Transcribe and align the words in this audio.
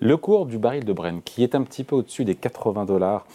Le 0.00 0.16
cours 0.16 0.46
du 0.46 0.58
baril 0.58 0.84
de 0.84 0.92
Brent, 0.92 1.22
qui 1.24 1.42
est 1.42 1.56
un 1.56 1.62
petit 1.62 1.82
peu 1.82 1.96
au-dessus 1.96 2.24
des 2.24 2.36
80 2.36 2.84
dollars, 2.84 3.26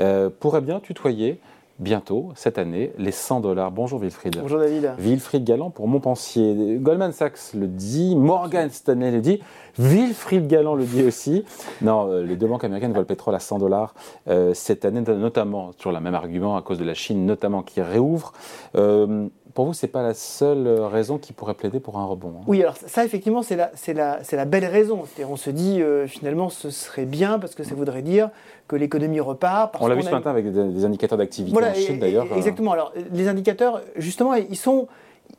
euh, 0.00 0.30
pourrait 0.30 0.62
bien 0.62 0.80
tutoyer 0.80 1.40
bientôt, 1.78 2.32
cette 2.34 2.58
année, 2.58 2.92
les 2.98 3.10
100 3.10 3.40
dollars. 3.40 3.70
Bonjour 3.70 4.00
Wilfried. 4.00 4.38
Bonjour 4.40 4.60
David. 4.60 4.92
Wilfried 4.98 5.44
Galland 5.44 5.70
pour 5.70 5.88
Montpensier. 5.88 6.78
Goldman 6.80 7.12
Sachs 7.12 7.52
le 7.54 7.66
dit, 7.66 8.16
Morgan 8.16 8.70
Stanley 8.70 9.10
le 9.10 9.20
dit, 9.20 9.40
Wilfried 9.78 10.46
Galland 10.46 10.74
le 10.74 10.84
dit 10.84 11.02
aussi. 11.04 11.44
Non, 11.82 12.10
euh, 12.10 12.22
les 12.22 12.36
deux 12.36 12.46
banques 12.46 12.64
américaines 12.64 12.92
veulent 12.92 13.00
le 13.00 13.06
pétrole 13.06 13.34
à 13.34 13.40
100 13.40 13.58
dollars 13.58 13.94
euh, 14.28 14.54
cette 14.54 14.84
année, 14.84 15.00
notamment, 15.00 15.72
sur 15.78 15.92
le 15.92 16.00
même 16.00 16.14
argument, 16.14 16.56
à 16.56 16.62
cause 16.62 16.78
de 16.78 16.84
la 16.84 16.94
Chine, 16.94 17.26
notamment 17.26 17.62
qui 17.62 17.82
réouvre. 17.82 18.32
Euh, 18.76 19.28
pour 19.54 19.64
vous, 19.64 19.72
ce 19.72 19.86
n'est 19.86 19.92
pas 19.92 20.02
la 20.02 20.12
seule 20.12 20.68
raison 20.68 21.16
qui 21.16 21.32
pourrait 21.32 21.54
plaider 21.54 21.80
pour 21.80 21.98
un 21.98 22.04
rebond. 22.04 22.34
Hein? 22.38 22.44
Oui, 22.46 22.60
alors 22.60 22.76
ça, 22.76 23.06
effectivement, 23.06 23.42
c'est 23.42 23.56
la, 23.56 23.70
la, 23.94 24.20
la, 24.30 24.44
belle 24.44 24.66
raison. 24.66 25.04
On 25.26 25.36
se 25.36 25.48
dit, 25.48 25.80
finalement, 26.08 26.50
ce 26.50 26.68
serait 26.68 27.06
bien 27.06 27.38
parce 27.38 27.54
que 27.54 27.64
ça 27.64 27.74
voudrait 27.74 28.02
dire 28.02 28.28
que 28.68 28.76
l'économie 28.76 29.20
repart. 29.20 29.74
on 29.80 29.86
l'a 29.86 29.94
vu 29.94 30.02
ce 30.02 30.10
matin 30.10 30.30
avec 30.30 30.52
des, 30.52 30.84
indicateurs 30.84 31.18
d'activité 31.18 31.56
en 31.70 31.74
Chine, 31.74 31.98
d'ailleurs. 31.98 32.26
Exactement. 32.36 32.72
Alors, 32.72 32.92
les 33.12 33.28
indicateurs, 33.28 33.82
justement, 33.96 34.34
ils 34.34 34.56
sont, 34.56 34.88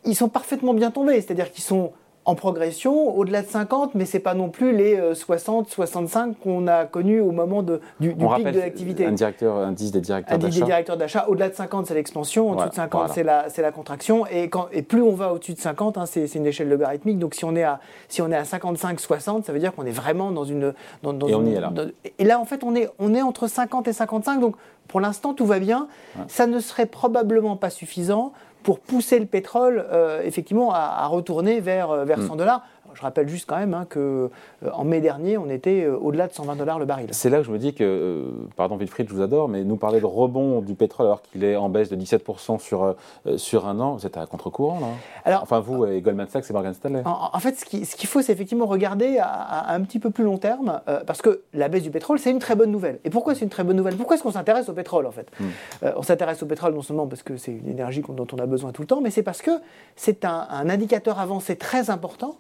ils 0.06 0.16
sont 0.16 0.30
parfaitement 0.30 0.74
bien 0.74 0.92
tombés. 0.92 1.22
C'est-à-dire 1.22 1.52
qu'ils 1.52 1.64
sont 1.64 1.92
en 2.28 2.36
progression, 2.36 3.18
au-delà 3.18 3.42
de 3.42 3.48
50, 3.48 3.96
mais 3.96 4.06
ce 4.06 4.18
n'est 4.18 4.22
pas 4.22 4.34
non 4.34 4.50
plus 4.50 4.76
les 4.76 5.00
60, 5.14 5.68
euh, 5.68 5.70
65 5.70 6.38
qu'on 6.38 6.68
a 6.68 6.84
connus 6.84 7.22
au 7.22 7.32
moment 7.32 7.64
de, 7.64 7.80
du, 8.02 8.10
pic 8.10 8.20
de 8.20 8.60
l'activité. 8.60 9.06
Un 9.06 9.14
directeur, 9.14 9.56
indice 9.56 9.92
des 9.92 10.02
directeurs 10.02 10.38
d'achat. 10.38 10.48
Indice 10.48 10.60
des 10.60 10.66
directeurs 10.66 10.98
d'achat. 10.98 11.26
Au-delà 11.30 11.48
de 11.48 11.56
50, 11.56 11.88
c'est 11.88 11.94
l'expansion. 11.94 12.52
Au-dessus 12.52 12.68
de 12.68 12.74
50, 12.74 13.12
c'est 13.14 13.24
la, 13.24 13.48
la, 13.58 13.72
contraction. 13.72 14.28
Et, 14.28 14.50
quand, 14.50 14.68
et 14.74 14.82
plus 14.82 15.02
on 15.02 15.14
va 15.14 15.32
au-dessus 15.32 15.54
de 15.54 15.60
50, 15.60 15.98
hein, 15.98 16.06
c'est 16.06 16.36
une 16.36 16.46
échelle 16.46 16.68
logarithmique. 16.68 17.18
Donc 17.18 17.34
si 17.34 17.46
on 17.46 17.56
est 17.56 17.64
à, 17.64 17.80
si 18.10 18.22
on 18.22 18.30
est 18.30 18.36
à 18.36 18.44
55, 18.44 19.00
60, 19.00 19.46
ça 19.46 19.54
veut 19.54 19.60
dire 19.60 19.74
qu'on 19.74 19.86
est 19.86 19.92
vraiment 19.92 20.32
dans 20.32 20.44
une. 20.44 20.74
Dans, 21.04 21.18
et 21.30 21.34
on 21.34 21.46
y 21.46 21.54
est 21.54 21.62
là. 21.62 21.72
et 22.20 22.26
là, 22.26 22.42
en 22.42 22.46
fait, 22.46 22.66
on 22.66 22.76
est, 22.76 22.90
on 23.00 23.14
est 23.14 23.22
entre 23.22 23.48
50 23.48 23.88
et 23.88 23.94
55. 23.94 24.42
Donc 24.42 24.58
pour 24.90 25.00
l'instant, 25.00 25.34
tout 25.34 25.46
va 25.46 25.60
bien. 25.60 25.88
Ça 26.28 26.46
ne 26.48 26.60
serait 26.60 26.88
probablement 26.88 27.56
pas 27.56 27.70
suffisant 27.70 28.34
pour 28.64 28.80
pousser 28.80 29.20
le 29.20 29.26
pétrole 29.26 29.86
euh, 29.92 30.22
effectivement 30.24 30.74
à, 30.74 31.06
retourner 31.08 31.60
vers, 31.60 31.92
euh, 31.92 32.06
vers 32.06 32.22
100 32.22 32.34
mm. 32.34 32.38
dollars. 32.38 32.66
Je 32.98 33.04
rappelle 33.04 33.30
juste 33.30 33.48
quand 33.48 33.58
même 33.58 33.76
hein, 33.76 33.86
que 33.88 34.32
euh, 34.66 34.84
mai 34.84 35.02
dernier, 35.02 35.38
on 35.38 35.52
était 35.52 35.84
euh, 35.84 35.96
au-delà 35.96 36.26
de 36.28 36.34
120 36.34 36.56
dollars 36.56 36.80
le 36.80 36.86
baril. 36.86 37.10
C'est 37.12 37.30
là 37.30 37.38
que 37.38 37.44
je 37.44 37.52
me 37.52 37.60
dis 37.60 37.76
que, 37.76 37.84
euh, 37.84 38.26
pardon 38.56 38.76
Wilfried, 38.76 39.08
je 39.08 39.14
vous 39.14 39.22
adore, 39.22 39.50
mais 39.50 39.64
nous 39.64 39.78
parler 39.78 40.00
de 40.00 40.06
rebond 40.06 40.62
du 40.62 40.74
pétrole 40.74 41.06
alors 41.06 41.22
qu'il 41.22 41.44
est 41.44 41.56
en 41.56 41.70
baisse 41.70 41.90
de 41.90 41.96
17% 41.96 42.58
sur, 42.58 42.96
sur 43.36 43.68
un 43.68 43.80
an, 43.80 43.94
vous 43.94 44.08
êtes 44.08 44.18
à 44.18 44.26
contre-courant 44.26 44.80
là 44.80 44.88
alors, 45.26 45.44
Enfin 45.44 45.60
vous 45.60 45.86
et 45.86 46.02
Goldman 46.02 46.28
Sachs 46.28 46.50
et 46.50 46.54
Morgan 46.54 46.74
Stanley. 46.74 47.04
En, 47.06 47.40
fait, 47.40 47.60
ce 47.60 47.66
qu'il 47.66 47.86
ce 47.86 48.08
faut, 48.08 48.24
c'est 48.24 48.34
effectivement 48.34 48.66
regarder 48.66 49.20
à, 49.20 49.72
un 49.72 49.82
petit 49.82 50.00
peu 50.00 50.10
plus 50.10 50.24
long 50.24 50.40
terme, 50.40 50.82
parce 51.06 51.22
que 51.22 51.42
la 51.54 51.68
baisse 51.68 51.84
du 51.84 51.92
pétrole, 51.92 52.18
c'est 52.18 52.32
une 52.32 52.40
très 52.40 52.56
bonne 52.56 52.72
nouvelle. 52.72 53.00
Et 53.04 53.12
pourquoi 53.12 53.36
c'est 53.36 53.44
une 53.44 53.50
très 53.50 53.64
bonne 53.64 53.78
nouvelle? 53.78 53.96
Pourquoi 53.96 54.16
est-ce 54.16 54.24
qu'on 54.24 54.32
s'intéresse 54.32 54.70
au 54.70 54.74
pétrole 54.74 55.06
en 55.06 55.12
fait? 55.12 55.30
Hmm. 55.40 55.88
On 55.98 56.02
s'intéresse 56.02 56.42
au 56.42 56.48
pétrole 56.48 56.74
non 56.74 56.82
seulement 56.82 57.06
parce 57.06 57.22
que 57.22 57.38
c'est 57.38 57.52
une 57.52 57.70
énergie 57.70 58.02
dont 58.08 58.28
on 58.32 58.38
a 58.38 58.46
besoin 58.48 58.72
tout 58.72 58.82
le 58.82 58.88
temps, 58.88 59.02
mais 59.02 59.12
c'est 59.12 59.24
parce 59.24 59.44
que 59.44 59.52
c'est 59.96 60.26
un, 60.26 60.48
un 60.50 60.70
indicateur 60.70 61.20
avancé 61.20 61.58
très 61.58 61.92
important 61.92 62.38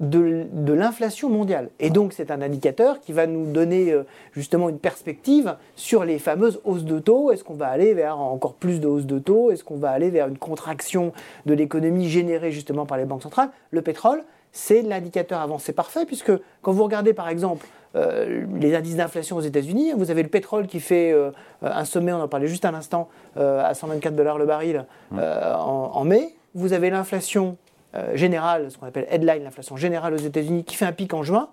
de, 0.00 0.72
l'inflation 0.72 1.28
mondiale. 1.28 1.70
Et 1.78 1.90
donc 1.90 2.12
c'est 2.12 2.30
un 2.30 2.42
indicateur 2.42 3.00
qui 3.00 3.12
va 3.12 3.26
nous 3.26 3.50
donner 3.50 3.92
euh, 3.92 4.04
justement 4.32 4.68
une 4.68 4.78
perspective 4.78 5.56
sur 5.76 6.04
les 6.04 6.18
fameuses 6.18 6.60
hausses 6.64 6.84
de 6.84 6.98
taux. 6.98 7.30
Est-ce 7.30 7.44
qu'on 7.44 7.54
va 7.54 7.68
aller 7.68 7.94
vers 7.94 8.18
encore 8.18 8.54
plus 8.54 8.80
de 8.80 8.88
hausses 8.88 9.06
de 9.06 9.18
taux? 9.18 9.50
Est-ce 9.50 9.64
qu'on 9.64 9.76
va 9.76 9.90
aller 9.90 10.10
vers 10.10 10.28
une 10.28 10.38
contraction 10.38 11.12
de 11.46 11.54
l'économie 11.54 12.08
générée 12.08 12.50
justement 12.50 12.86
par 12.86 12.98
les 12.98 13.04
banques 13.04 13.22
centrales? 13.22 13.50
Le 13.70 13.82
pétrole, 13.82 14.24
c'est 14.50 14.82
l'indicateur 14.82 15.40
avancé 15.40 15.72
parfait, 15.72 16.04
puisque 16.04 16.32
quand 16.62 16.72
vous 16.72 16.84
regardez 16.84 17.14
par 17.14 17.28
exemple 17.28 17.66
euh, 17.94 18.44
les 18.58 18.74
indices 18.74 18.96
d'inflation 18.96 19.36
aux 19.36 19.42
États-Unis, 19.42 19.92
vous 19.96 20.10
avez 20.10 20.22
le 20.22 20.28
pétrole 20.28 20.66
qui 20.66 20.80
fait 20.80 21.12
euh, 21.12 21.30
un 21.62 21.84
sommet, 21.84 22.12
on 22.12 22.20
en 22.20 22.28
parlait 22.28 22.48
juste 22.48 22.64
un 22.64 22.74
instant, 22.74 23.08
à 23.36 23.72
124 23.72 24.14
dollars 24.14 24.38
le 24.38 24.46
baril 24.46 24.84
mmh. 25.10 25.20
en 25.20 26.04
mai. 26.04 26.34
Vous 26.54 26.74
avez 26.74 26.90
l'inflation 26.90 27.56
euh, 27.94 28.16
générale, 28.16 28.70
ce 28.70 28.78
qu'on 28.78 28.86
appelle 28.86 29.06
headline, 29.10 29.44
l'inflation 29.44 29.76
générale 29.76 30.14
aux 30.14 30.18
États-Unis, 30.18 30.64
qui 30.64 30.76
fait 30.76 30.86
un 30.86 30.92
pic 30.92 31.12
en 31.14 31.22
juin, 31.22 31.48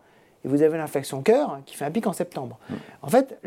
et 0.45 0.47
vous 0.47 0.61
avez 0.61 0.77
l'inflation 0.77 1.21
cœur 1.21 1.59
qui 1.65 1.75
fait 1.75 1.85
un 1.85 1.91
pic 1.91 2.07
en 2.07 2.13
septembre. 2.13 2.57
Mm. 2.69 2.73
En 3.01 3.07
fait, 3.09 3.39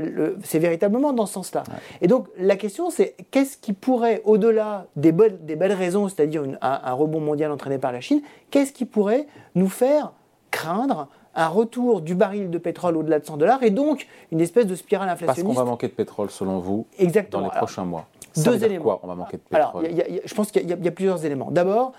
c'est 0.42 0.58
véritablement 0.58 1.12
dans 1.12 1.26
ce 1.26 1.34
sens-là. 1.34 1.64
Et 2.00 2.06
donc, 2.06 2.28
la 2.38 2.56
question, 2.56 2.90
c'est 2.90 3.16
qu'est-ce 3.30 3.56
qui 3.56 3.72
pourrait, 3.72 4.20
au-delà 4.24 4.86
des, 4.96 5.12
des, 5.12 5.56
belles 5.56 5.72
raisons, 5.72 6.08
c'est-à-dire 6.08 6.42
un, 6.60 6.92
rebond 6.92 7.20
mondial 7.20 7.50
entraîné 7.50 7.78
par 7.78 7.92
la 7.92 8.00
Chine, 8.00 8.20
qu'est-ce 8.50 8.72
qui 8.72 8.84
pourrait 8.84 9.26
nous 9.54 9.68
faire 9.68 10.12
craindre 10.50 11.08
un 11.34 11.48
retour 11.48 12.02
du 12.02 12.14
baril 12.14 12.50
de 12.50 12.58
pétrole 12.58 12.96
au-delà 12.98 13.18
de 13.18 13.24
100 13.24 13.38
dollars 13.38 13.62
et 13.62 13.70
donc 13.70 14.06
une 14.32 14.42
espèce 14.42 14.66
de 14.66 14.74
spirale 14.74 15.08
inflationniste 15.08 15.46
Parce 15.46 15.56
qu'on 15.56 15.64
va 15.64 15.70
manquer 15.70 15.88
de 15.88 15.94
pétrole, 15.94 16.30
selon 16.30 16.58
vous, 16.58 16.86
dans 17.30 17.40
les 17.40 17.48
prochains 17.48 17.86
mois. 17.86 18.06
deux 18.36 18.62
éléments. 18.62 18.84
Quoi, 18.84 19.00
on 19.02 19.06
va 19.06 19.14
manquer 19.14 19.38
de 19.38 19.42
pétrole 19.42 19.86
Alors, 19.86 19.98
je 20.24 20.34
pense 20.34 20.50
qu'il 20.50 20.68
y, 20.68 20.88
a 20.88 20.92
plusieurs 20.92 21.24
éléments. 21.24 21.50
D'abord, 21.50 21.92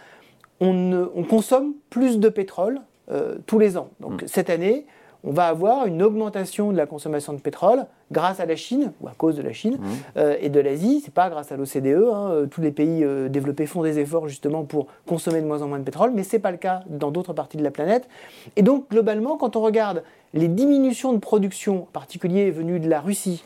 on, 0.59 1.23
consomme 1.29 1.73
plus 1.89 2.19
de 2.19 2.29
pétrole 2.29 2.81
euh, 3.11 3.35
tous 3.45 3.59
les 3.59 3.77
ans. 3.77 3.89
Donc 3.99 4.23
mm. 4.23 4.27
cette 4.27 4.49
année, 4.49 4.85
on 5.23 5.31
va 5.31 5.47
avoir 5.47 5.85
une 5.85 6.01
augmentation 6.01 6.71
de 6.71 6.77
la 6.77 6.85
consommation 6.85 7.33
de 7.33 7.39
pétrole 7.39 7.85
grâce 8.11 8.39
à 8.39 8.45
la 8.45 8.55
Chine, 8.55 8.91
ou 9.01 9.07
à 9.07 9.13
cause 9.17 9.35
de 9.35 9.41
la 9.41 9.53
Chine, 9.53 9.77
mm. 9.77 9.87
euh, 10.17 10.35
et 10.39 10.49
de 10.49 10.59
l'Asie. 10.59 10.99
Ce 10.99 11.07
n'est 11.07 11.13
pas 11.13 11.29
grâce 11.29 11.51
à 11.51 11.57
l'OCDE. 11.57 12.09
Hein. 12.13 12.29
Euh, 12.31 12.45
tous 12.45 12.61
les 12.61 12.71
pays 12.71 13.05
développés 13.29 13.65
font 13.65 13.83
des 13.83 13.99
efforts 13.99 14.27
justement 14.27 14.63
pour 14.63 14.87
consommer 15.07 15.41
de 15.41 15.47
moins 15.47 15.61
en 15.61 15.67
moins 15.67 15.79
de 15.79 15.83
pétrole, 15.83 16.11
mais 16.13 16.23
ce 16.23 16.35
n'est 16.35 16.41
pas 16.41 16.51
le 16.51 16.57
cas 16.57 16.81
dans 16.87 17.11
d'autres 17.11 17.33
parties 17.33 17.57
de 17.57 17.63
la 17.63 17.71
planète. 17.71 18.07
Et 18.55 18.61
donc, 18.61 18.89
globalement, 18.89 19.37
quand 19.37 19.55
on 19.55 19.61
regarde 19.61 20.03
les 20.33 20.47
diminutions 20.47 21.13
de 21.13 21.19
production, 21.19 21.83
en 21.83 21.87
particulier 21.93 22.51
venues 22.51 22.79
de 22.79 22.89
la 22.89 23.01
Russie, 23.01 23.43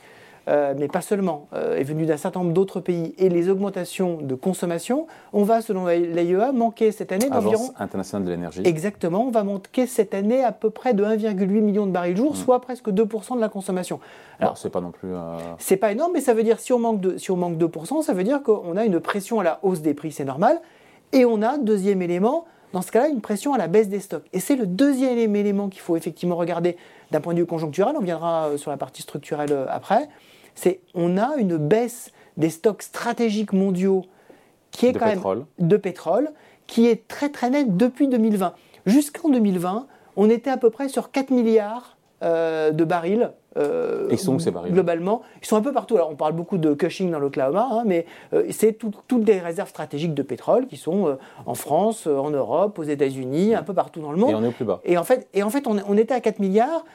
euh, 0.47 0.73
mais 0.77 0.87
pas 0.87 1.01
seulement, 1.01 1.47
euh, 1.53 1.75
est 1.75 1.83
venu 1.83 2.05
d'un 2.05 2.15
certain 2.15 2.39
nombre 2.39 2.53
d'autres 2.53 2.79
pays, 2.79 3.13
et 3.17 3.27
les 3.27 3.49
augmentations 3.49 4.19
de 4.21 4.33
consommation, 4.33 5.07
on 5.33 5.43
va, 5.43 5.61
selon 5.61 5.87
l'AIEA, 5.87 6.53
manquer 6.53 6.93
cette 6.93 7.11
année 7.11 7.29
d'environ... 7.29 7.71
internationale 7.77 8.25
de 8.25 8.31
l'énergie. 8.31 8.61
Exactement, 8.63 9.25
on 9.27 9.31
va 9.31 9.43
manquer 9.43 9.87
cette 9.87 10.13
année 10.13 10.43
à 10.43 10.53
peu 10.53 10.69
près 10.69 10.93
de 10.93 11.03
1,8 11.03 11.45
million 11.45 11.85
de 11.85 11.91
barils 11.91 12.15
jour, 12.15 12.31
mmh. 12.31 12.35
soit 12.35 12.61
presque 12.61 12.87
2% 12.87 13.35
de 13.35 13.41
la 13.41 13.49
consommation. 13.49 13.99
Alors, 14.39 14.57
c'est 14.57 14.69
pas 14.69 14.79
non 14.79 14.91
plus... 14.91 15.09
Euh, 15.13 15.37
c'est 15.59 15.75
pas 15.75 15.91
énorme, 15.91 16.11
mais 16.13 16.21
ça 16.21 16.33
veut 16.33 16.43
dire, 16.43 16.61
si 16.61 16.71
on 16.71 16.79
manque, 16.79 17.01
de, 17.01 17.17
si 17.17 17.29
on 17.29 17.35
manque 17.35 17.57
2%, 17.57 18.01
ça 18.01 18.13
veut 18.13 18.23
dire 18.23 18.41
qu'on 18.41 18.77
a 18.77 18.85
une 18.85 19.01
pression 19.01 19.41
à 19.41 19.43
la 19.43 19.59
hausse 19.63 19.81
des 19.81 19.93
prix, 19.93 20.13
c'est 20.13 20.25
normal, 20.25 20.61
et 21.11 21.25
on 21.25 21.41
a, 21.41 21.57
deuxième 21.57 22.01
élément, 22.01 22.45
dans 22.71 22.81
ce 22.81 22.91
cas-là, 22.93 23.09
une 23.09 23.21
pression 23.21 23.53
à 23.53 23.57
la 23.57 23.67
baisse 23.67 23.89
des 23.89 23.99
stocks. 23.99 24.25
Et 24.31 24.39
c'est 24.39 24.55
le 24.55 24.65
deuxième 24.65 25.35
élément 25.35 25.67
qu'il 25.67 25.81
faut 25.81 25.97
effectivement 25.97 26.37
regarder 26.37 26.77
d'un 27.11 27.19
point 27.19 27.33
de 27.33 27.39
vue 27.39 27.45
conjoncturel, 27.45 27.95
on 27.99 28.03
viendra 28.03 28.51
sur 28.57 28.71
la 28.71 28.77
partie 28.77 29.01
structurelle 29.01 29.53
après, 29.69 30.07
c'est 30.57 30.81
on 30.95 31.17
a 31.17 31.37
une 31.37 31.57
baisse 31.57 32.11
des 32.35 32.49
stocks 32.49 32.81
stratégiques 32.81 33.53
mondiaux 33.53 34.05
qui 34.71 34.87
est 34.87 34.91
de 34.91 34.99
quand 34.99 35.09
pétrole. 35.09 35.45
même 35.57 35.67
de 35.69 35.77
pétrole, 35.77 36.29
qui 36.65 36.87
est 36.87 37.07
très 37.07 37.29
très 37.29 37.49
nette 37.49 37.77
depuis 37.77 38.07
2020. 38.07 38.53
Jusqu'en 38.85 39.29
2020, 39.29 39.87
on 40.17 40.29
était 40.29 40.49
à 40.49 40.57
peu 40.57 40.69
près 40.69 40.89
sur 40.89 41.11
4 41.11 41.29
milliards 41.31 41.97
euh, 42.23 42.71
de 42.71 42.83
barils. 42.83 43.31
Euh, 43.57 44.07
ils 44.11 44.19
sont 44.19 44.37
ces 44.39 44.51
barils 44.51 44.71
Globalement, 44.71 45.21
ils 45.41 45.47
sont 45.47 45.55
un 45.55 45.61
peu 45.61 45.71
partout. 45.71 45.95
Alors, 45.95 46.09
on 46.11 46.15
parle 46.15 46.33
beaucoup 46.33 46.57
de 46.57 46.73
Cushing 46.73 47.11
dans 47.11 47.19
l'Oklahoma, 47.19 47.67
hein, 47.71 47.83
mais 47.85 48.05
euh, 48.33 48.43
c'est 48.51 48.77
toutes 49.07 49.23
des 49.23 49.39
réserves 49.39 49.69
stratégiques 49.69 50.13
de 50.13 50.21
pétrole 50.23 50.67
qui 50.67 50.77
sont 50.77 51.17
en 51.45 51.53
France, 51.55 52.07
en 52.07 52.29
Europe, 52.29 52.77
aux 52.77 52.83
États-Unis, 52.83 53.55
un 53.55 53.63
peu 53.63 53.73
partout 53.73 53.99
dans 53.99 54.11
le 54.11 54.17
monde. 54.17 54.31
Et 54.31 54.35
on 54.35 54.43
est 54.43 54.47
au 54.47 54.51
plus 54.51 54.65
bas. 54.65 54.81
Et 54.85 54.97
en 54.97 55.03
fait, 55.03 55.27
et 55.33 55.43
en 55.43 55.49
fait 55.49 55.67
on, 55.67 55.77
on 55.87 55.97
était 55.97 56.13
à 56.13 56.21
4 56.21 56.39
milliards. 56.39 56.85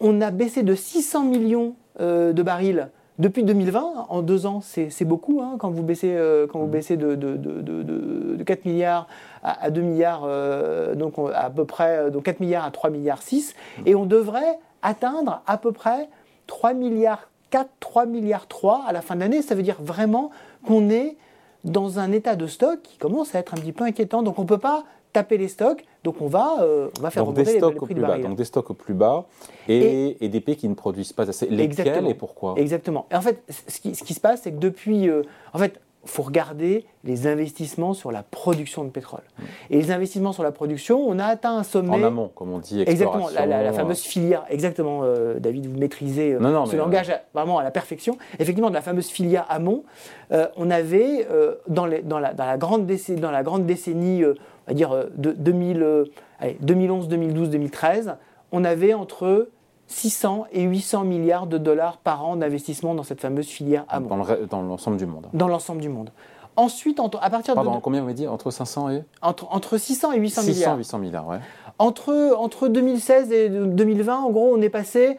On 0.00 0.20
a 0.20 0.30
baissé 0.30 0.62
de 0.62 0.74
600 0.74 1.24
millions 1.24 1.74
de 1.98 2.42
barils 2.42 2.90
depuis 3.18 3.42
2020, 3.42 4.06
en 4.08 4.22
deux 4.22 4.46
ans, 4.46 4.60
c'est 4.62 5.04
beaucoup 5.04 5.40
hein, 5.42 5.56
quand 5.58 5.70
vous 5.70 5.82
baissez, 5.82 6.14
euh, 6.14 6.46
quand 6.46 6.60
vous 6.60 6.66
mmh. 6.66 6.70
baissez 6.70 6.96
de, 6.96 7.16
de, 7.16 7.36
de, 7.36 8.44
4 8.44 8.64
milliards 8.64 9.08
à, 9.42 9.70
2 9.70 9.80
milliards, 9.80 10.22
euh, 10.24 10.94
donc 10.94 11.14
à 11.34 11.50
peu 11.50 11.64
près 11.64 11.98
euh, 11.98 12.10
donc 12.10 12.22
4 12.22 12.38
milliards 12.38 12.64
à 12.64 12.70
3 12.70 12.90
milliards 12.90 13.22
6, 13.22 13.54
mmh. 13.54 13.82
et 13.86 13.94
on 13.96 14.06
devrait 14.06 14.58
atteindre 14.82 15.42
à 15.48 15.58
peu 15.58 15.72
près 15.72 16.08
3 16.46 16.74
milliards 16.74 17.28
4, 17.50 17.68
3 17.80 18.06
milliards 18.06 18.46
3 18.46 18.84
à 18.86 18.92
la 18.92 19.00
fin 19.00 19.16
de 19.16 19.20
l'année. 19.20 19.42
Ça 19.42 19.56
veut 19.56 19.62
dire 19.62 19.78
vraiment 19.80 20.30
qu'on 20.64 20.88
est 20.88 21.16
dans 21.64 21.98
un 21.98 22.12
état 22.12 22.36
de 22.36 22.46
stock 22.46 22.80
qui 22.82 22.98
commence 22.98 23.34
à 23.34 23.40
être 23.40 23.54
un 23.54 23.56
petit 23.56 23.72
peu 23.72 23.84
inquiétant. 23.84 24.22
Donc 24.22 24.38
on 24.38 24.42
ne 24.42 24.48
peut 24.48 24.58
pas 24.58 24.84
taper 25.12 25.38
les 25.38 25.48
stocks. 25.48 25.84
Donc 26.04 26.20
on 26.20 26.28
va, 26.28 26.58
euh, 26.60 26.90
on 26.98 27.02
va 27.02 27.10
faire 27.10 27.24
donc 27.24 27.34
des 27.34 27.44
stocks 27.44 27.82
au 27.82 27.86
plus 27.86 27.94
bas. 27.94 28.18
Donc 28.18 28.36
des 28.36 28.44
stocks 28.44 28.70
au 28.70 28.74
plus 28.74 28.94
bas 28.94 29.26
et, 29.68 30.16
et, 30.24 30.28
des 30.28 30.40
pays 30.40 30.56
qui 30.56 30.68
ne 30.68 30.74
produisent 30.74 31.12
pas 31.12 31.28
assez. 31.28 31.46
Lesquels 31.46 32.06
et 32.06 32.14
pourquoi? 32.14 32.54
Exactement. 32.56 33.06
Et 33.10 33.16
en 33.16 33.20
fait, 33.20 33.42
ce 33.68 33.80
qui, 33.80 33.94
ce 33.94 34.04
qui 34.04 34.14
se 34.14 34.20
passe, 34.20 34.42
c'est 34.42 34.52
que 34.52 34.58
depuis, 34.58 35.08
euh, 35.08 35.22
en 35.52 35.58
fait, 35.58 35.80
faut 36.04 36.22
regarder 36.22 36.86
les 37.04 37.26
investissements 37.26 37.92
sur 37.92 38.12
la 38.12 38.22
production 38.22 38.84
de 38.84 38.88
pétrole. 38.88 39.20
Mm. 39.20 39.42
Et 39.70 39.76
les 39.76 39.90
investissements 39.90 40.32
sur 40.32 40.44
la 40.44 40.52
production, 40.52 41.00
on 41.06 41.18
a 41.18 41.26
atteint 41.26 41.56
un 41.56 41.64
sommet. 41.64 41.90
En 41.90 42.02
amont, 42.02 42.30
comme 42.34 42.52
on 42.52 42.60
dit. 42.60 42.80
Exactement, 42.80 43.28
la, 43.34 43.44
la, 43.44 43.72
fameuse 43.72 44.00
filière. 44.00 44.44
Exactement, 44.48 45.00
euh, 45.02 45.38
David, 45.40 45.66
vous 45.66 45.78
maîtrisez 45.78 46.34
euh, 46.34 46.66
ce 46.66 46.76
langage 46.76 47.12
vraiment 47.34 47.58
à 47.58 47.64
la 47.64 47.72
perfection. 47.72 48.16
Effectivement, 48.38 48.70
de 48.70 48.74
la 48.74 48.82
fameuse 48.82 49.08
filière 49.08 49.44
amont, 49.48 49.82
on 50.30 50.70
avait 50.70 51.26
dans, 51.66 51.86
les, 51.86 52.02
dans, 52.02 52.20
la, 52.20 52.32
dans, 52.32 52.46
la, 52.46 52.56
grande 52.56 52.86
décennie, 52.86 53.20
dans 53.20 53.32
la 53.32 53.42
grande 53.42 53.66
décennie 53.66 54.22
on 54.68 54.70
va 54.70 54.74
dire, 54.74 55.06
de 55.16 55.32
2000, 55.32 56.04
2011, 56.60 57.08
2012, 57.08 57.50
2013, 57.50 58.16
on 58.52 58.64
avait 58.64 58.92
entre 58.94 59.48
600 59.86 60.46
et 60.52 60.62
800 60.64 61.04
milliards 61.04 61.46
de 61.46 61.56
dollars 61.58 61.96
par 61.98 62.24
an 62.26 62.36
d'investissement 62.36 62.94
dans 62.94 63.02
cette 63.02 63.20
fameuse 63.20 63.46
filière 63.46 63.84
amont. 63.88 64.10
Dans 64.50 64.62
l'ensemble 64.62 64.98
du 64.98 65.06
monde. 65.06 65.26
Dans 65.32 65.48
l'ensemble 65.48 65.80
du 65.80 65.88
monde. 65.88 66.10
Ensuite, 66.56 67.00
à 67.22 67.30
partir 67.30 67.54
Pardon, 67.54 67.76
de. 67.76 67.80
combien 67.80 68.00
vous 68.00 68.06
avez 68.06 68.14
dit? 68.14 68.26
Entre 68.26 68.50
500 68.50 68.90
et? 68.90 69.04
Entre, 69.22 69.46
entre 69.50 69.78
600 69.78 70.12
et 70.12 70.18
800 70.18 70.42
600, 70.42 70.52
milliards. 70.54 70.76
800 70.76 70.98
milliards, 70.98 71.28
ouais. 71.28 71.38
Entre, 71.78 72.34
entre 72.36 72.66
2016 72.68 73.30
et 73.32 73.48
2020, 73.48 74.18
en 74.18 74.30
gros, 74.30 74.52
on 74.54 74.60
est 74.60 74.68
passé 74.68 75.18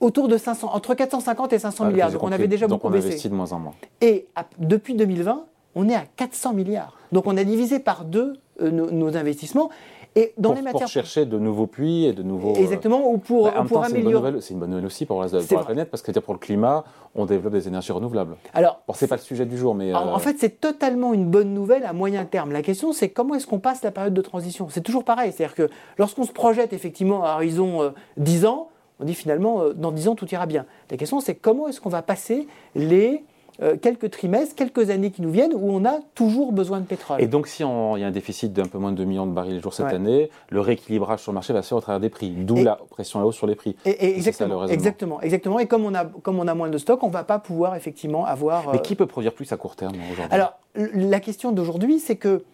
autour 0.00 0.28
de 0.28 0.36
500, 0.38 0.70
entre 0.72 0.94
450 0.94 1.52
et 1.52 1.58
500 1.58 1.84
Ah, 1.84 1.90
milliards. 1.90 2.12
Donc 2.12 2.22
on 2.22 2.30
avait 2.30 2.46
déjà 2.46 2.68
Donc 2.68 2.78
beaucoup 2.80 2.86
on 2.86 2.90
baissé. 2.90 3.08
investit 3.08 3.28
de 3.28 3.34
moins 3.34 3.52
en 3.52 3.58
moins. 3.58 3.72
Et 4.00 4.28
à- 4.36 4.44
depuis 4.58 4.94
2020, 4.94 5.44
on 5.74 5.88
est 5.88 5.96
à 5.96 6.04
400 6.16 6.52
milliards. 6.54 6.96
Donc 7.10 7.26
on 7.26 7.36
a 7.36 7.42
divisé 7.42 7.80
par 7.80 8.04
deux 8.04 8.34
euh, 8.34 8.34
nos, 8.60 8.90
nos 8.90 9.16
investissements. 9.16 9.70
Et 10.16 10.32
dans 10.38 10.48
pour, 10.50 10.56
les 10.56 10.62
pour 10.62 10.72
matières. 10.72 10.88
chercher 10.88 11.26
de 11.26 11.38
nouveaux 11.38 11.66
puits 11.66 12.06
et 12.06 12.12
de 12.12 12.22
nouveaux. 12.22 12.52
euh, 12.56 12.60
Exactement, 12.60 13.08
ou 13.10 13.18
pour, 13.18 13.44
bah, 13.44 13.54
en 13.58 13.66
pour 13.66 13.76
temps, 13.82 13.82
améliorer. 13.86 14.14
nouvelle- 14.30 14.42
c'est 14.42 14.54
une 14.54 14.58
bonne 14.60 14.70
nouvelle 14.70 14.86
aussi 14.86 15.04
pour, 15.06 15.22
la, 15.22 15.28
pour 15.28 15.58
la 15.58 15.64
planète, 15.64 15.90
parce 15.90 16.02
que 16.02 16.10
pour 16.18 16.32
le 16.34 16.38
climat, 16.40 16.82
on 17.14 17.26
développe 17.26 17.52
des 17.52 17.68
énergies 17.68 17.92
renouvelables. 17.92 18.36
Alors, 18.54 18.80
Bon, 18.88 18.94
c'est 18.94 19.06
pas 19.06 19.16
le 19.16 19.20
sujet 19.20 19.44
du 19.46 19.56
jour, 19.56 19.74
mais. 19.74 19.94
En, 19.94 20.08
euh, 20.08 20.12
en 20.14 20.18
fait, 20.18 20.36
c'est 20.38 20.60
totalement 20.60 21.12
une 21.14 21.26
bonne 21.26 21.52
nouvelle 21.54 21.84
à 21.84 21.92
moyen 21.92 22.24
terme. 22.24 22.52
La 22.52 22.62
question, 22.62 22.92
c'est 22.92 23.10
comment 23.10 23.34
est-ce 23.34 23.46
qu'on 23.46 23.60
passe 23.60 23.82
la 23.84 23.90
période 23.92 24.14
de 24.14 24.22
transition? 24.22 24.66
C'est 24.70 24.80
toujours 24.80 25.04
pareil. 25.04 25.30
C'est-à-dire 25.32 25.54
que 25.54 25.68
lorsqu'on 25.98 26.24
se 26.24 26.32
projette 26.32 26.72
effectivement 26.72 27.22
à 27.22 27.34
horizon 27.34 27.82
euh, 27.82 27.90
10 28.16 28.46
ans, 28.46 28.70
on 29.00 29.04
dit 29.04 29.14
finalement, 29.14 29.60
euh, 29.60 29.72
dans 29.74 29.92
10 29.92 30.08
ans, 30.08 30.14
tout 30.16 30.26
ira 30.30 30.46
bien. 30.46 30.64
La 30.90 30.96
question, 30.96 31.20
c'est 31.20 31.36
comment 31.36 31.68
est-ce 31.68 31.80
qu'on 31.80 31.90
va 31.90 32.02
passer 32.02 32.48
les 32.74 33.22
euh, 33.60 33.76
quelques 33.76 34.10
trimestres, 34.10 34.54
quelques 34.54 34.90
années 34.90 35.10
qui 35.10 35.20
nous 35.20 35.30
viennent 35.30 35.52
où 35.54 35.70
on 35.72 35.84
a 35.84 35.98
toujours 36.14 36.52
besoin 36.52 36.78
de 36.80 36.84
pétrole 36.86 37.20
Et 37.20 37.26
donc, 37.26 37.48
si 37.48 37.62
il 37.62 38.00
y 38.00 38.04
a 38.04 38.06
un 38.06 38.10
déficit 38.12 38.52
d'un 38.52 38.66
peu 38.66 38.78
moins 38.78 38.92
de 38.92 38.96
2 38.96 39.04
millions 39.04 39.26
de 39.26 39.32
barils 39.32 39.56
le 39.56 39.60
jour 39.60 39.74
cette 39.74 39.86
Ouais. 39.86 39.94
année, 39.94 40.30
le 40.50 40.60
rééquilibrage 40.60 41.20
sur 41.20 41.32
le 41.32 41.34
marché 41.34 41.52
va 41.52 41.62
se 41.62 41.68
faire 41.68 41.78
au 41.78 41.80
travers 41.80 41.98
des 42.00 42.08
prix, 42.08 42.30
d'où 42.30 42.54
la 42.62 42.76
pression 42.90 43.18
à 43.20 43.24
hausse 43.24 43.34
sur 43.36 43.46
les 43.48 43.56
prix. 43.56 43.74
Et- 43.84 43.90
et 44.18 44.20
C'est 44.22 44.30
ça, 44.32 44.46
le 44.46 44.52
exactement, 44.52 44.68
exactement, 44.70 45.20
exactement. 45.22 45.58
Et 45.58 45.66
comme 45.66 45.84
on 45.84 45.94
a, 45.94 46.04
comme 46.04 46.38
on 46.38 46.46
a 46.46 46.54
moins 46.54 46.68
de 46.68 46.78
stock, 46.78 47.02
on 47.02 47.08
va 47.08 47.24
pas 47.24 47.38
pouvoir 47.40 47.74
effectivement 47.74 48.24
avoir. 48.24 48.70
Mais 48.72 48.78
euh, 48.78 48.82
qui 48.82 48.94
peut 48.94 49.06
produire 49.06 49.32
plus 49.32 49.50
à 49.52 49.56
court 49.56 49.74
terme 49.74 49.94
aujourd'hui? 50.12 50.24
Alors, 50.30 50.54
la 50.76 51.18
question 51.20 51.50
d'aujourd'hui, 51.50 51.98
c'est 51.98 52.16
que, 52.16 52.44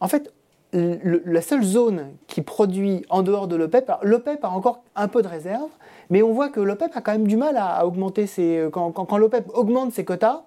en 0.00 0.08
fait, 0.08 0.30
le- 0.72 1.22
la 1.24 1.40
seule 1.42 1.64
zone 1.64 2.08
qui 2.28 2.42
produit 2.42 3.04
en 3.10 3.22
dehors 3.22 3.48
de 3.48 3.56
l'OPEP, 3.56 3.90
l'OPEP 4.02 4.44
a 4.44 4.50
encore 4.50 4.82
un 4.94 5.08
peu 5.08 5.20
de 5.22 5.26
réserve, 5.28 5.68
mais 6.10 6.22
on 6.22 6.32
voit 6.32 6.48
que 6.48 6.60
l'OPEP 6.60 6.90
a 6.94 7.00
quand 7.00 7.12
même 7.12 7.26
du 7.26 7.36
mal 7.36 7.56
à, 7.56 7.66
à 7.66 7.84
augmenter 7.86 8.26
ses. 8.26 8.68
Quand, 8.72 8.92
quand, 8.92 9.04
quand 9.06 9.16
l'OPEP 9.18 9.46
augmente 9.54 9.92
ses 9.92 10.04
quotas, 10.04 10.42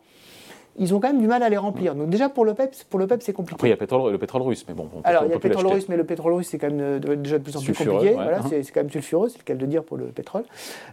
ils 0.77 0.93
ont 0.95 0.99
quand 0.99 1.07
même 1.09 1.19
du 1.21 1.27
mal 1.27 1.43
à 1.43 1.49
les 1.49 1.57
remplir. 1.57 1.93
Donc, 1.95 2.09
déjà, 2.09 2.29
pour 2.29 2.45
l'OPEP, 2.45 2.73
pour 2.89 2.99
l'OPEP 2.99 3.21
c'est 3.21 3.33
compliqué. 3.33 3.55
Après, 3.57 3.67
il 3.67 3.71
y 3.71 3.73
a 3.73 3.75
le 3.75 3.79
pétrole, 3.79 4.11
le 4.11 4.17
pétrole 4.17 4.41
russe, 4.41 4.65
mais 4.67 4.73
bon, 4.73 4.89
on 4.95 5.01
peut, 5.01 5.07
Alors, 5.09 5.23
il 5.23 5.27
y 5.29 5.31
a 5.31 5.35
le 5.35 5.39
pétrole 5.39 5.67
russe, 5.67 5.87
mais 5.89 5.97
le 5.97 6.03
pétrole 6.05 6.33
russe, 6.33 6.47
c'est 6.49 6.57
quand 6.57 6.69
même 6.71 6.79
euh, 6.81 7.15
déjà 7.15 7.37
de 7.37 7.43
plus 7.43 7.55
en 7.55 7.59
plus 7.59 7.67
Sulfureux, 7.67 7.91
compliqué. 7.97 8.15
ouais. 8.15 8.23
Voilà, 8.23 8.41
c'est 8.49 8.63
c'est 8.63 8.71
quand 8.71 8.81
même 8.81 8.89
sulfureux, 8.89 9.29
c'est 9.29 9.37
le 9.37 9.43
cas 9.43 9.53
de 9.55 9.59
le 9.61 9.67
dire 9.67 9.83
pour 9.83 9.97
le 9.97 10.05
pétrole. 10.05 10.43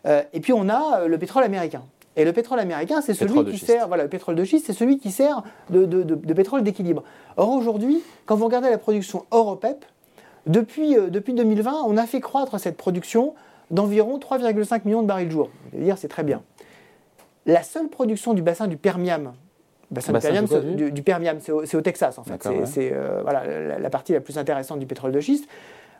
Euh, 0.07 0.23
et 0.33 0.41
puis, 0.41 0.53
on 0.53 0.69
a 0.69 1.01
euh, 1.01 1.09
le 1.09 1.19
pétrole 1.19 1.43
américain. 1.45 1.83
Et 2.17 2.25
le 2.25 2.33
pétrole 2.33 2.59
américain, 2.59 3.01
c'est 3.01 3.15
celui 3.15 3.45
qui 3.45 3.53
schiste. 3.57 3.67
sert, 3.67 3.89
voilà, 3.89 4.03
le 4.03 4.09
pétrole 4.11 4.35
de 4.35 4.45
schiste, 4.45 4.67
c'est 4.67 4.73
celui 4.73 4.99
qui 4.99 5.11
sert 5.13 5.43
de, 5.71 5.85
de- 5.87 6.03
de- 6.03 6.17
de 6.17 6.35
pétrole 6.35 6.63
d'équilibre. 6.63 7.03
Or, 7.37 7.51
aujourd'hui, 7.51 8.03
quand 8.27 8.35
vous 8.35 8.45
regardez 8.47 8.69
la 8.69 8.79
production 8.79 9.25
hors 9.31 9.47
OPEP, 9.49 9.85
depuis, 10.47 10.97
euh, 10.99 11.09
depuis 11.09 11.33
2020, 11.35 11.85
on 11.87 11.97
a 11.97 12.07
fait 12.07 12.21
croître 12.21 12.59
cette 12.59 12.77
production 12.77 13.35
d'environ 13.71 14.19
3,5 14.19 14.81
millions 14.85 15.03
de 15.03 15.07
barils 15.07 15.31
jour. 15.31 15.49
Allez 15.73 15.85
dire, 15.85 15.97
c'est 15.99 16.09
très 16.09 16.25
bien. 16.25 16.43
La 17.47 17.63
seule 17.63 17.89
production 17.89 18.35
du 18.35 18.43
bassin 18.43 18.67
du 18.67 18.77
Permian, 18.77 19.33
bassin, 19.91 20.13
Bassin 20.13 20.31
du 20.31 20.47
Permian, 20.47 20.61
du- 20.71 20.75
du, 20.77 20.93
du 20.93 21.03
Permian, 21.03 21.35
c'est 21.41 21.53
au, 21.77 21.81
Texas 21.81 22.19
en 22.19 22.25
fait. 22.25 22.43
C'est 22.67 22.91
ouais. 22.91 22.93
euh, 22.95 23.21
voilà, 23.23 23.45
la, 23.47 23.79
la 23.79 23.91
partie 23.91 24.13
la 24.13 24.21
plus 24.21 24.39
intéressante 24.39 24.79
du 24.79 24.87
pétrole 24.87 25.13
de 25.13 25.21
schiste 25.21 25.47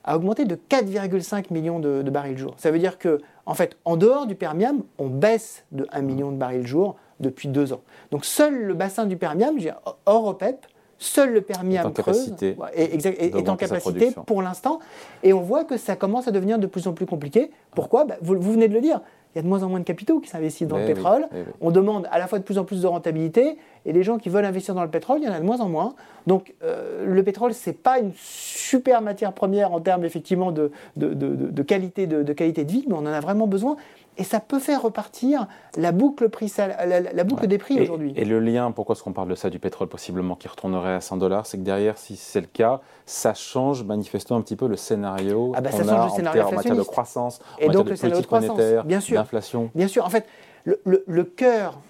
a 0.05 0.17
augmenté 0.17 0.45
de 0.47 0.57
4,5 0.71 1.53
millions 1.53 1.79
de, 1.79 2.03
de 2.03 2.11
barils 2.11 2.39
jour. 2.39 2.55
Ça 2.57 2.71
veut 2.71 2.79
dire 2.79 2.99
que, 2.99 3.21
en 3.45 3.53
fait, 3.55 3.77
en 3.85 3.97
dehors 3.97 4.27
du 4.27 4.35
Permian, 4.35 4.77
on 4.99 5.09
baisse 5.09 5.65
de 5.73 5.87
1 5.93 6.01
million 6.03 6.33
de 6.33 6.37
barils 6.37 6.67
jour 6.67 6.97
depuis 7.21 7.49
deux 7.49 7.73
ans. 7.75 7.83
Donc 8.11 8.25
seul 8.25 8.63
le 8.63 8.75
bassin 8.75 9.05
du 9.05 9.17
Permian, 9.19 9.49
je 9.49 9.55
veux 9.55 9.61
dire, 9.61 9.79
hors 10.07 10.27
OPEP, 10.29 10.67
seul 10.97 11.33
le 11.35 11.41
Permian 11.43 11.83
Est 11.83 11.87
en 11.87 11.91
creuse, 11.93 12.17
capacité 12.35 12.57
est, 12.75 13.07
est- 13.07 13.35
est 13.39 13.49
en 13.49 13.57
capacité 13.57 14.11
pour 14.27 14.41
l'instant. 14.43 14.79
Et 15.23 15.33
on 15.35 15.41
voit 15.41 15.65
que 15.65 15.77
ça 15.77 15.97
commence 15.97 16.29
à 16.29 16.31
devenir 16.31 16.59
de 16.59 16.67
plus 16.67 16.87
en 16.87 16.93
plus 16.95 17.07
compliqué. 17.07 17.51
Pourquoi? 17.73 18.05
Bah, 18.05 18.17
vous, 18.23 18.41
vous 18.41 18.53
venez 18.53 18.69
de 18.69 18.75
le 18.75 18.81
dire. 18.81 19.01
Il 19.35 19.39
y 19.39 19.41
a 19.41 19.43
de 19.43 19.47
moins 19.49 19.63
en 19.63 19.69
moins 19.69 19.79
de 19.79 19.85
capitaux 19.85 20.19
qui 20.19 20.29
s'investissent 20.29 20.67
dans 20.67 20.77
Eh 20.79 20.81
le 20.83 20.87
oui, 20.89 20.95
pétrole. 20.95 21.27
eh 21.33 21.37
oui. 21.37 21.45
On 21.61 21.71
demande 21.71 22.09
à 22.11 22.19
la 22.19 22.27
fois 22.27 22.39
de 22.41 22.45
plus 22.45 22.59
en 22.59 22.65
plus 22.65 22.83
de 22.83 22.87
rentabilité 22.89 23.57
et 23.87 23.93
les 23.93 24.03
gens 24.03 24.19
qui 24.19 24.29
veulent 24.29 24.45
investir 24.45 24.75
dans 24.75 24.83
le 24.83 24.91
pétrole, 24.91 25.19
il 25.23 25.25
y 25.25 25.29
en 25.29 25.33
a 25.33 25.39
de 25.39 25.45
moins 25.45 25.61
en 25.61 25.69
moins. 25.69 25.95
Donc 26.27 26.53
euh, 26.65 27.07
le 27.07 27.23
pétrole, 27.23 27.55
c'est 27.55 27.73
pas 27.73 27.99
une 28.01 28.11
super 28.17 29.01
matière 29.03 29.33
première 29.33 29.73
en 29.73 29.81
termes 29.81 30.05
effectivement 30.05 30.51
de, 30.51 30.73
de, 30.97 31.15
de- 31.15 31.35
de- 31.37 31.51
de 31.51 31.63
qualité, 31.63 32.07
de, 32.07 32.23
de 32.23 32.33
qualité 32.33 32.65
de 32.65 32.73
vie, 32.73 32.85
mais 32.89 32.95
on 32.95 32.99
en 32.99 33.07
a 33.07 33.21
vraiment 33.21 33.47
besoin. 33.47 33.77
Et 34.21 34.25
ça 34.25 34.39
peut 34.39 34.59
faire 34.59 34.83
repartir 34.83 35.47
la 35.79 35.93
boucle, 35.93 36.29
prix 36.29 36.53
la, 36.59 37.01
la- 37.01 37.25
des 37.47 37.57
prix 37.57 37.81
aujourd'hui. 37.81 38.13
Et, 38.17 38.27
le 38.27 38.39
lien, 38.39 38.71
pourquoi 38.71 38.95
est-ce 38.95 39.03
qu'on 39.03 39.15
parle 39.15 39.31
de 39.31 39.35
ça, 39.35 39.49
du 39.49 39.59
pétrole 39.59 39.89
possiblement 39.89 40.37
qui 40.37 40.47
retournerait 40.47 40.93
à 40.93 41.01
100 41.01 41.17
dollars, 41.17 41.47
c'est 41.47 41.57
que 41.57 41.63
derrière, 41.63 41.97
si 41.97 42.17
c'est 42.17 42.43
le 42.43 42.47
cas, 42.47 42.83
ça 43.07 43.33
change 43.33 43.83
manifestement 43.83 44.37
un 44.37 44.43
petit 44.43 44.57
peu 44.57 44.69
le 44.69 44.77
scénario 44.77 45.53
Ah 45.57 45.63
bah, 45.63 45.71
qu'on 45.71 45.89
a 45.89 46.05
en, 46.05 46.09
scénario 46.11 46.43
en 46.43 46.53
matière 46.53 46.77
de 46.77 46.83
croissance, 46.83 47.41
Et 47.59 47.71
en 47.71 47.73
donc 47.73 47.87
matière 47.87 47.87
de 47.87 47.91
le 47.91 47.97
de 47.97 48.01
politique 48.03 48.27
croissance, 48.27 48.59
monétaire, 48.59 48.85
bien 48.85 49.01
sûr. 49.01 49.17
d'inflation. 49.21 49.71
Bien 49.75 49.89
sûr, 49.89 50.05
en 50.05 50.11
fait, 50.11 50.27
le, 50.65 50.83
le- 50.85 51.03
le 51.07 51.25
cœur, 51.25 51.81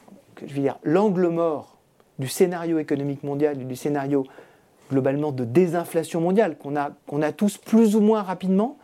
je 0.46 0.54
veux 0.54 0.60
dire, 0.62 0.78
l'angle 0.84 1.26
mort 1.30 1.78
du 2.20 2.28
scénario 2.28 2.78
économique 2.78 3.24
mondial, 3.24 3.60
et 3.60 3.64
du 3.64 3.74
scénario 3.74 4.24
globalement 4.88 5.32
de 5.32 5.44
désinflation 5.44 6.20
mondiale 6.20 6.56
qu'on 6.56 6.76
a, 6.76 6.90
qu'on 7.08 7.22
a 7.22 7.32
tous 7.32 7.58
plus 7.58 7.96
ou 7.96 8.00
moins 8.00 8.22
rapidement, 8.22 8.78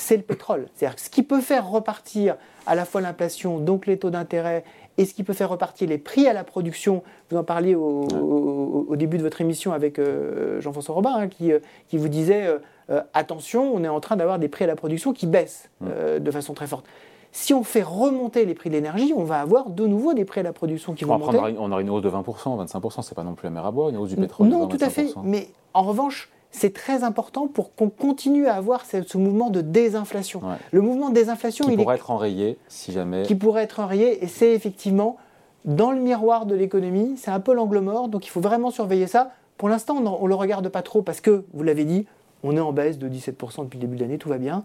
c'est 0.00 0.16
le 0.16 0.22
pétrole. 0.22 0.66
C'est-à-dire 0.74 0.96
que 0.96 1.02
ce 1.02 1.10
qui 1.10 1.22
peut 1.22 1.40
faire 1.40 1.68
repartir 1.68 2.36
à 2.66 2.74
la 2.74 2.84
fois 2.84 3.00
l'inflation, 3.00 3.58
donc 3.58 3.86
les 3.86 3.98
taux 3.98 4.10
d'intérêt, 4.10 4.64
et 4.96 5.04
ce 5.04 5.14
qui 5.14 5.22
peut 5.22 5.32
faire 5.32 5.48
repartir 5.50 5.88
les 5.88 5.98
prix 5.98 6.26
à 6.26 6.32
la 6.32 6.42
production, 6.44 7.02
vous 7.30 7.36
en 7.36 7.44
parliez 7.44 7.74
au, 7.74 8.06
au- 8.20 8.86
au 8.88 8.96
début 8.96 9.16
de 9.18 9.22
votre 9.22 9.40
émission 9.40 9.72
avec 9.72 9.98
euh, 9.98 10.60
Jean-François 10.60 10.94
Robin, 10.94 11.14
hein, 11.16 11.28
qui, 11.28 11.52
euh, 11.52 11.60
qui 11.88 11.98
vous 11.98 12.08
disait 12.08 12.46
euh, 12.90 13.00
attention, 13.14 13.70
on 13.74 13.84
est 13.84 13.88
en 13.88 14.00
train 14.00 14.16
d'avoir 14.16 14.38
des 14.38 14.48
prix 14.48 14.64
à 14.64 14.66
la 14.66 14.76
production 14.76 15.12
qui 15.12 15.26
baissent 15.26 15.68
de 15.82 16.30
façon 16.30 16.54
très 16.54 16.66
forte. 16.66 16.86
Si 17.30 17.52
on 17.52 17.62
fait 17.62 17.82
remonter 17.82 18.46
les 18.46 18.54
prix 18.54 18.70
de 18.70 18.74
l'énergie, 18.74 19.12
on 19.14 19.22
va 19.24 19.40
avoir 19.40 19.68
de 19.68 19.86
nouveau 19.86 20.14
des 20.14 20.24
prix 20.24 20.40
à 20.40 20.42
la 20.42 20.52
production 20.54 20.94
qui 20.94 21.04
vont 21.04 21.18
monter. 21.18 21.38
on 21.58 21.70
aura 21.70 21.80
une 21.82 21.90
hausse 21.90 22.02
de 22.02 22.08
20%, 22.10 22.66
25%, 22.66 23.02
c'est 23.02 23.14
pas 23.14 23.22
non 23.22 23.34
plus 23.34 23.44
la 23.46 23.50
mer 23.50 23.66
à 23.66 23.70
boire, 23.70 23.90
une 23.90 23.98
hausse 23.98 24.08
du 24.10 24.16
pétrole 24.16 24.48
Non, 24.48 24.66
de 24.66 24.76
tout 24.76 24.82
à 24.82 24.88
fait. 24.88 25.04
20-25%. 25.04 25.20
Mais 25.24 25.48
en 25.74 25.82
revanche, 25.82 26.30
c'est 26.50 26.72
très 26.72 27.04
important 27.04 27.46
pour 27.46 27.74
qu'on 27.74 27.90
continue 27.90 28.46
à 28.46 28.54
avoir 28.54 28.84
ce, 28.84 29.02
ce 29.02 29.18
mouvement 29.18 29.50
de 29.50 29.60
désinflation. 29.60 30.40
Ouais. 30.40 30.56
Le 30.72 30.80
mouvement 30.80 31.10
de 31.10 31.14
désinflation, 31.14 31.66
Qui 31.66 31.72
il 31.72 31.76
pourrait 31.76 31.94
est, 31.94 31.98
être 31.98 32.10
enrayé 32.10 32.58
si 32.68 32.92
jamais. 32.92 33.22
qui 33.22 33.34
pourrait 33.34 33.62
être 33.64 33.80
enrayé, 33.80 34.22
et 34.24 34.26
c'est 34.26 34.52
effectivement 34.52 35.16
dans 35.64 35.90
le 35.90 36.00
miroir 36.00 36.46
de 36.46 36.54
l'économie, 36.54 37.14
c'est 37.16 37.30
un 37.30 37.40
peu 37.40 37.52
l'angle 37.52 37.80
mort, 37.80 38.08
donc 38.08 38.26
il 38.26 38.30
faut 38.30 38.40
vraiment 38.40 38.70
surveiller 38.70 39.06
ça. 39.06 39.32
Pour 39.58 39.68
l'instant, 39.68 39.96
on 39.96 40.22
ne 40.24 40.28
le 40.28 40.34
regarde 40.34 40.68
pas 40.68 40.82
trop 40.82 41.02
parce 41.02 41.20
que, 41.20 41.44
vous 41.52 41.62
l'avez 41.64 41.84
dit, 41.84 42.06
on 42.42 42.56
est 42.56 42.60
en 42.60 42.72
baisse 42.72 42.98
de 42.98 43.08
17% 43.08 43.64
depuis 43.64 43.76
le 43.78 43.82
début 43.82 43.96
de 43.96 44.02
l'année, 44.02 44.18
tout 44.18 44.28
va 44.28 44.38
bien. 44.38 44.62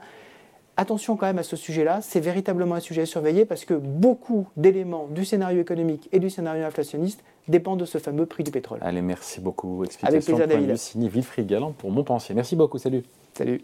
Attention 0.75 1.15
quand 1.15 1.27
même 1.27 1.38
à 1.38 1.44
ce 1.44 1.56
sujet-là, 1.56 2.01
c'est 2.01 2.20
véritablement 2.20 2.75
un 2.75 2.80
sujet 2.80 3.03
à 3.03 3.06
surveiller 3.06 3.46
parce 3.46 3.63
que 3.63 3.75
beaucoup 3.75 4.48
d'éléments 4.58 5.08
du 5.08 5.24
scénario 5.24 5.62
économique 5.62 6.10
et 6.12 6.20
du 6.20 6.32
scénario 6.32 6.65
inflationniste 6.65 7.24
dépendent 7.48 7.80
de 7.80 7.86
ce 7.86 8.00
fameux 8.00 8.25
prix 8.25 8.44
du 8.44 8.50
pétrole. 8.51 8.80
Allez, 8.82 9.01
merci 9.01 9.39
beaucoup. 9.39 9.84
Explication 9.84 10.18
plaisir, 10.20 10.36
point 10.36 10.46
de 10.46 10.51
David. 10.51 10.70
vue 10.72 10.77
signé 10.77 11.10
Wilfried 11.10 11.46
Galland 11.46 11.74
pour 11.74 11.92
Montpensier. 11.92 12.34
Merci 12.34 12.56
beaucoup, 12.56 12.80
salut. 12.80 13.03
Salut 13.34 13.62